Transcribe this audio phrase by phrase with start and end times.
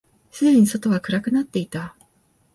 [0.31, 1.95] すでに外は暗くなっていた。